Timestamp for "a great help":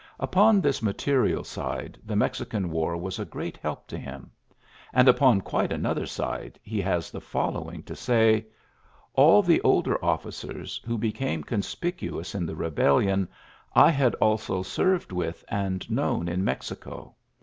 3.19-3.85